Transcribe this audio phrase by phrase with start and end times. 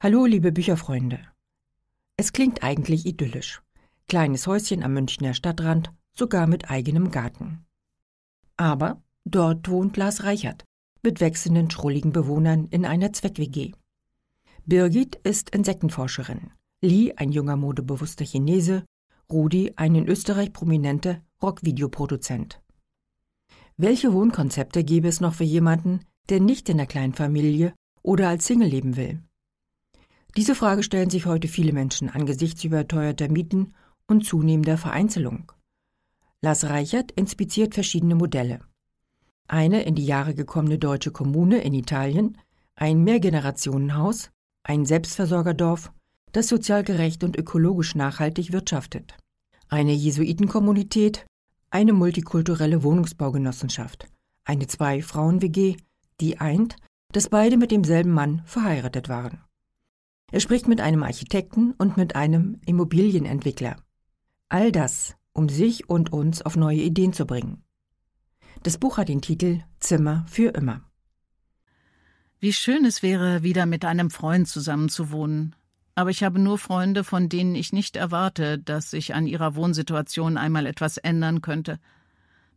[0.00, 1.18] Hallo, liebe Bücherfreunde.
[2.16, 3.62] Es klingt eigentlich idyllisch.
[4.06, 7.66] Kleines Häuschen am Münchner Stadtrand, sogar mit eigenem Garten.
[8.56, 10.64] Aber dort wohnt Lars Reichert
[11.02, 13.72] mit wechselnden schrulligen Bewohnern in einer Zweck-WG.
[14.66, 18.84] Birgit ist Insektenforscherin, Lee ein junger modebewusster Chinese,
[19.28, 22.62] Rudi ein in Österreich prominenter Rockvideoproduzent.
[23.76, 28.46] Welche Wohnkonzepte gäbe es noch für jemanden, der nicht in der kleinen Familie oder als
[28.46, 29.24] Single leben will?
[30.36, 33.74] Diese Frage stellen sich heute viele Menschen angesichts überteuerter Mieten
[34.06, 35.52] und zunehmender Vereinzelung.
[36.40, 38.60] Lars Reichert inspiziert verschiedene Modelle.
[39.48, 42.38] Eine in die Jahre gekommene deutsche Kommune in Italien,
[42.76, 44.30] ein Mehrgenerationenhaus,
[44.62, 45.90] ein Selbstversorgerdorf,
[46.32, 49.16] das sozial gerecht und ökologisch nachhaltig wirtschaftet.
[49.68, 51.26] Eine Jesuitenkommunität,
[51.70, 54.06] eine multikulturelle Wohnungsbaugenossenschaft,
[54.44, 55.76] eine Zwei-Frauen-WG,
[56.20, 56.76] die eint,
[57.12, 59.40] dass beide mit demselben Mann verheiratet waren.
[60.30, 63.76] Er spricht mit einem Architekten und mit einem Immobilienentwickler.
[64.50, 67.62] All das, um sich und uns auf neue Ideen zu bringen.
[68.62, 70.82] Das Buch hat den Titel Zimmer für immer.
[72.40, 75.56] Wie schön es wäre, wieder mit einem Freund zusammenzuwohnen.
[75.94, 80.36] Aber ich habe nur Freunde, von denen ich nicht erwarte, dass sich an ihrer Wohnsituation
[80.36, 81.80] einmal etwas ändern könnte.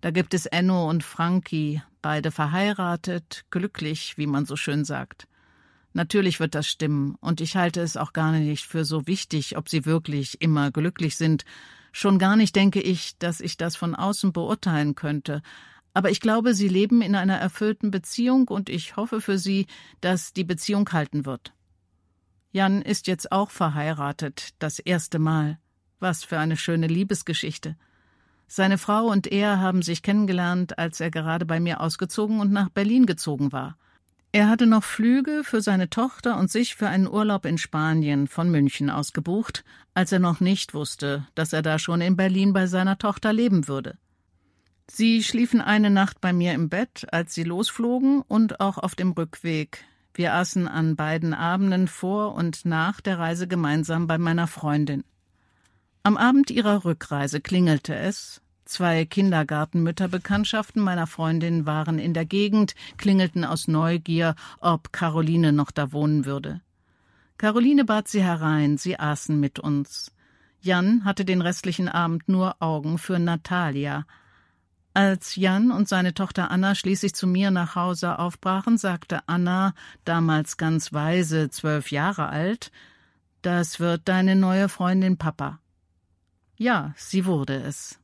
[0.00, 5.26] Da gibt es Enno und Frankie, beide verheiratet, glücklich, wie man so schön sagt.
[5.92, 9.68] Natürlich wird das stimmen, und ich halte es auch gar nicht für so wichtig, ob
[9.68, 11.44] sie wirklich immer glücklich sind.
[11.92, 15.42] Schon gar nicht denke ich, dass ich das von außen beurteilen könnte,
[15.92, 19.66] aber ich glaube, sie leben in einer erfüllten Beziehung und ich hoffe für sie,
[20.00, 21.52] dass die Beziehung halten wird.
[22.52, 25.58] Jan ist jetzt auch verheiratet, das erste Mal.
[25.98, 27.76] Was für eine schöne Liebesgeschichte.
[28.46, 32.70] Seine Frau und er haben sich kennengelernt, als er gerade bei mir ausgezogen und nach
[32.70, 33.76] Berlin gezogen war.
[34.32, 38.48] Er hatte noch Flüge für seine Tochter und sich für einen Urlaub in Spanien von
[38.48, 42.66] München aus gebucht, als er noch nicht wusste, dass er da schon in Berlin bei
[42.66, 43.98] seiner Tochter leben würde.
[44.88, 49.12] Sie schliefen eine Nacht bei mir im Bett, als sie losflogen, und auch auf dem
[49.12, 49.84] Rückweg.
[50.14, 55.04] Wir aßen an beiden Abenden vor und nach der Reise gemeinsam bei meiner Freundin.
[56.02, 58.40] Am Abend ihrer Rückreise klingelte es.
[58.70, 65.90] Zwei Kindergartenmütterbekanntschaften meiner Freundin waren in der Gegend, klingelten aus Neugier, ob Caroline noch da
[65.90, 66.60] wohnen würde.
[67.36, 70.12] Caroline bat sie herein, sie aßen mit uns.
[70.60, 74.06] Jan hatte den restlichen Abend nur Augen für Natalia,
[74.94, 80.58] als Jan und seine Tochter Anna schließlich zu mir nach Hause aufbrachen, sagte Anna, damals
[80.58, 82.70] ganz weise, zwölf Jahre alt,
[83.42, 85.58] das wird deine neue Freundin Papa.
[86.56, 88.00] Ja, sie wurde es.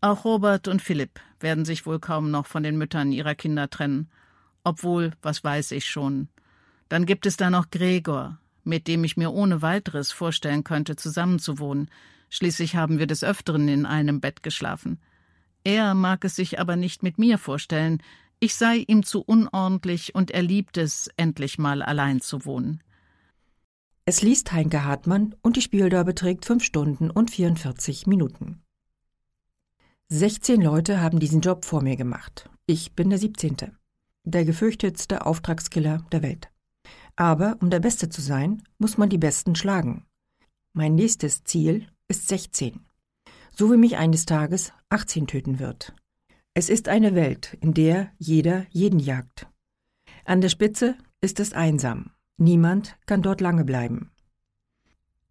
[0.00, 4.08] Auch Robert und Philipp werden sich wohl kaum noch von den Müttern ihrer Kinder trennen.
[4.62, 6.28] Obwohl, was weiß ich schon.
[6.88, 11.90] Dann gibt es da noch Gregor, mit dem ich mir ohne weiteres vorstellen könnte, zusammenzuwohnen.
[12.30, 15.00] Schließlich haben wir des Öfteren in einem Bett geschlafen.
[15.64, 18.02] Er mag es sich aber nicht mit mir vorstellen,
[18.40, 22.82] ich sei ihm zu unordentlich und er liebt es, endlich mal allein zu wohnen.
[24.04, 28.62] Es liest Heinke Hartmann und die Spieldauer beträgt fünf Stunden und 44 Minuten.
[30.10, 32.48] 16 Leute haben diesen Job vor mir gemacht.
[32.66, 33.56] Ich bin der 17.
[34.24, 36.50] Der gefürchtetste Auftragskiller der Welt.
[37.16, 40.06] Aber um der Beste zu sein, muss man die Besten schlagen.
[40.72, 42.80] Mein nächstes Ziel ist 16
[43.58, 45.92] so wie mich eines Tages 18 töten wird.
[46.54, 49.48] Es ist eine Welt, in der jeder jeden jagt.
[50.24, 52.12] An der Spitze ist es einsam.
[52.36, 54.12] Niemand kann dort lange bleiben.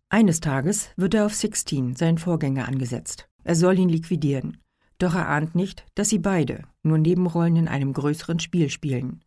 [0.09, 3.29] Eines Tages wird er auf Sixteen, seinen Vorgänger, angesetzt.
[3.45, 4.57] Er soll ihn liquidieren.
[4.97, 9.23] Doch er ahnt nicht, dass sie beide nur Nebenrollen in einem größeren Spiel spielen.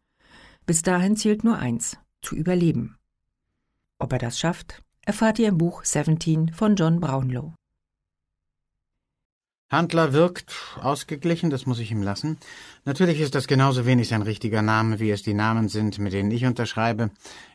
[0.66, 2.96] Bis dahin zählt nur eins, zu überleben.
[3.98, 7.54] Ob er das schafft, erfahrt ihr im Buch Seventeen von John Brownlow.
[9.70, 12.38] Handler wirkt ausgeglichen, das muss ich ihm lassen.
[12.84, 16.32] Natürlich ist das genauso wenig sein richtiger Name, wie es die Namen sind, mit denen
[16.32, 17.10] ich unterschreibe.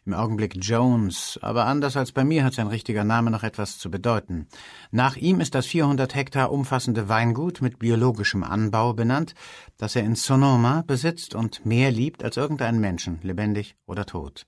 [0.06, 3.92] Im Augenblick Jones, aber anders als bei mir hat sein richtiger Name noch etwas zu
[3.92, 4.48] bedeuten.
[4.92, 9.36] Nach ihm ist das 400 Hektar umfassende Weingut mit biologischem Anbau benannt,
[9.78, 14.46] das er in Sonoma besitzt und mehr liebt als irgendeinen Menschen, lebendig oder tot.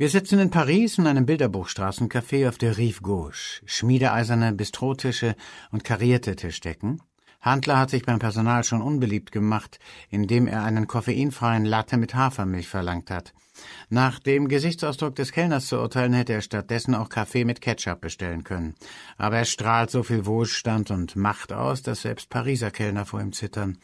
[0.00, 3.60] Wir sitzen in Paris in einem Bilderbuchstraßencafé auf der Rive Gauche.
[3.66, 5.34] Schmiedeeiserne Bistrotische
[5.72, 7.02] und karierte Tischdecken.
[7.40, 12.68] Handler hat sich beim Personal schon unbeliebt gemacht, indem er einen koffeinfreien Latte mit Hafermilch
[12.68, 13.34] verlangt hat.
[13.88, 18.44] Nach dem Gesichtsausdruck des Kellners zu urteilen, hätte er stattdessen auch Kaffee mit Ketchup bestellen
[18.44, 18.76] können.
[19.16, 23.32] Aber er strahlt so viel Wohlstand und Macht aus, dass selbst Pariser Kellner vor ihm
[23.32, 23.78] zittern.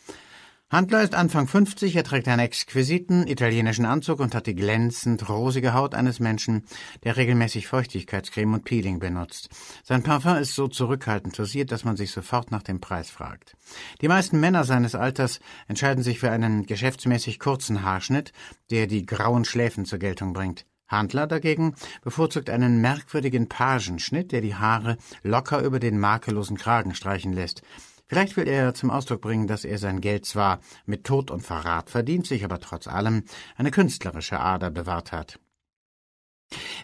[0.75, 5.73] Handler ist Anfang 50, er trägt einen exquisiten italienischen Anzug und hat die glänzend rosige
[5.73, 6.65] Haut eines Menschen,
[7.05, 9.51] der regelmäßig Feuchtigkeitscreme und Peeling benutzt.
[9.85, 13.57] Sein Parfum ist so zurückhaltend dosiert, dass man sich sofort nach dem Preis fragt.
[14.01, 15.39] Die meisten Männer seines Alters
[15.69, 18.33] entscheiden sich für einen geschäftsmäßig kurzen Haarschnitt,
[18.73, 20.67] der die grauen Schläfen zur Geltung bringt.
[20.89, 27.33] Handler dagegen bevorzugt einen merkwürdigen Pagenschnitt, der die Haare locker über den makellosen Kragen streichen
[27.33, 27.63] lässt.
[28.07, 31.91] Vielleicht will er zum Ausdruck bringen, dass er sein Geld zwar mit Tod und Verrat
[31.91, 33.25] verdient, sich aber trotz allem
[33.57, 35.39] eine künstlerische Ader bewahrt hat.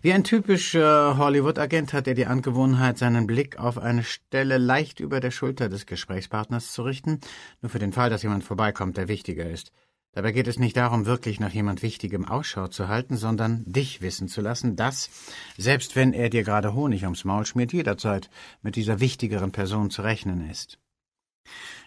[0.02, 5.20] Wie ein typischer Hollywood-Agent hat er die Angewohnheit, seinen Blick auf eine Stelle leicht über
[5.20, 7.20] der Schulter des Gesprächspartners zu richten,
[7.60, 9.72] nur für den Fall, dass jemand vorbeikommt, der wichtiger ist.
[10.12, 14.26] Dabei geht es nicht darum, wirklich nach jemand Wichtigem Ausschau zu halten, sondern dich wissen
[14.26, 15.08] zu lassen, dass,
[15.56, 18.28] selbst wenn er dir gerade Honig ums Maul schmiert, jederzeit
[18.60, 20.78] mit dieser wichtigeren Person zu rechnen ist.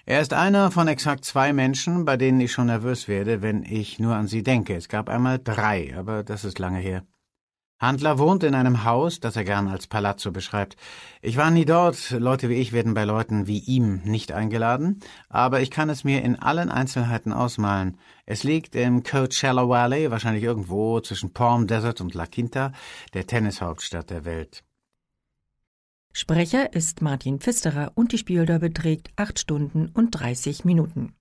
[0.05, 3.99] Er ist einer von exakt zwei Menschen, bei denen ich schon nervös werde, wenn ich
[3.99, 4.75] nur an sie denke.
[4.75, 7.03] Es gab einmal drei, aber das ist lange her.
[7.79, 10.75] Handler wohnt in einem Haus, das er gern als Palazzo beschreibt.
[11.21, 15.61] Ich war nie dort, Leute wie ich werden bei Leuten wie ihm nicht eingeladen, aber
[15.61, 17.97] ich kann es mir in allen Einzelheiten ausmalen.
[18.25, 22.73] Es liegt im Coachella Valley, wahrscheinlich irgendwo zwischen Palm Desert und La Quinta,
[23.13, 24.63] der Tennishauptstadt der Welt.
[26.15, 31.15] Sprecher ist Martin Pfisterer und die Spieldauer beträgt 8 Stunden und 30 Minuten.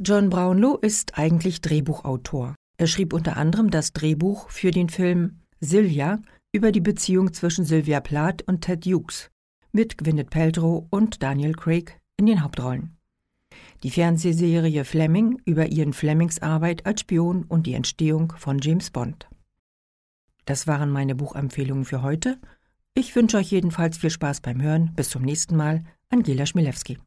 [0.00, 2.56] John Brownlow ist eigentlich Drehbuchautor.
[2.76, 6.20] Er schrieb unter anderem das Drehbuch für den Film Sylvia
[6.50, 9.30] über die Beziehung zwischen Sylvia Plath und Ted Hughes
[9.70, 12.96] mit Gwyneth Paltrow und Daniel Craig in den Hauptrollen.
[13.84, 19.28] Die Fernsehserie Fleming über Ian Flemings Arbeit als Spion und die Entstehung von James Bond.
[20.46, 22.40] Das waren meine Buchempfehlungen für heute
[22.94, 24.92] ich wünsche euch jedenfalls viel Spaß beim Hören.
[24.94, 25.84] Bis zum nächsten Mal.
[26.10, 26.98] Angela Schmilewski.